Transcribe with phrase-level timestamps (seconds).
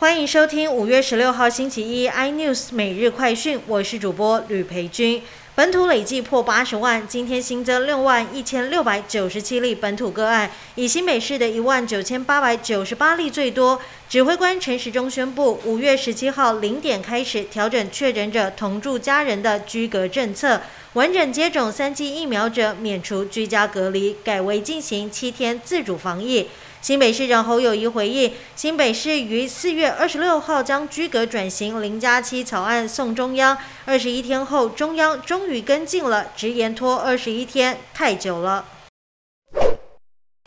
[0.00, 5.20] 欢迎收听五月十六号星期一 iNews 每日快讯，我是主播吕培军。
[5.58, 13.80] 本土累计破八十万，今天新增六万一千六百九十七例本土个案，以新北市的一万九千八百九十八例最多。
[14.08, 20.60] 指挥官陈时中宣布，五月十七号零点开始调整确诊者同住家人的居隔政策，
[20.92, 26.48] 完整接种三剂疫苗者免除居家隔离，改为进行七天自主防疫。
[26.80, 38.64] 新北市长侯友谊回应，新北市于四月二十六号将居隔转型零加七草案送中央，二十一天后中央终于跟进了，直言拖二十一天太久了。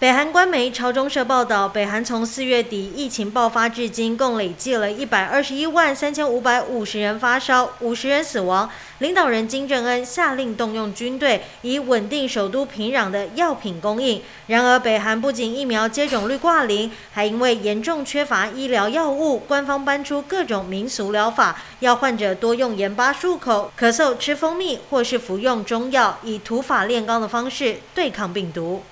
[0.00, 8.70] 北韩官媒朝中社报道，北韩从四月底疫情爆发至今，共累计了一百二十一万三千五百五十人发烧，五十人死亡。
[9.00, 14.22] 领导人金正恩下令动用军队，以稳定首都平壤的药品供应。
[14.46, 28.82] 然而，北韩不仅疫苗接种率挂零，还因为严重缺乏医疗药物，官方搬出各种民俗疗法，要患者多用盐巴漱口，咳嗽吃蜂蜜，或是服用中药，以土法炼钢的方式对抗病毒。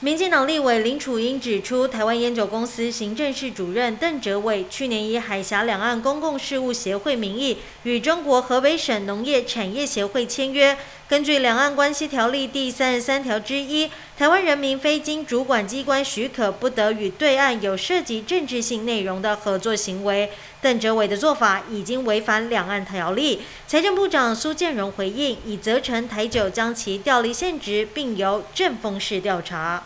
[0.00, 10.78] 民进党立委林楚英指出，台湾烟酒公司行政室主任邓哲伟去年以海峡两岸公共事务协会名义与中国河北省农业产业协会签约。
[11.08, 20.30] 根据《两岸关系条例》第三十三条之一，台湾人民非经主管机关许可，不得与对岸有涉及政治性内容的合作行为。
[20.62, 23.40] 邓哲伟的做法已经违反两岸条例。
[23.66, 29.82] 财政部长苏建荣回应，已责成台酒将其调离现职，并由正风室调查。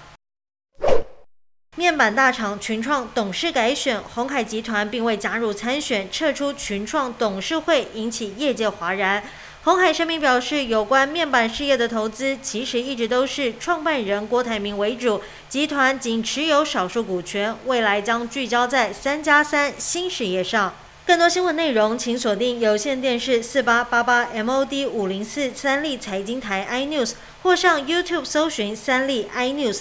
[1.76, 9.24] 面板大厂群创董事改选，红海集团并未加入参选，撤出群创董事会，引起业界哗然。
[9.64, 20.74] 红海声明表示，有关面板事业的投资，其实一直都是创办人郭台铭为主，集团仅持有少数股权，未来将聚焦在三加三新事业上。
[21.06, 29.80] 更多新闻内容，请锁定有线电视四八八八 MOD 五零四三立财经台 iNews，或上 YouTube 搜寻三立 iNews。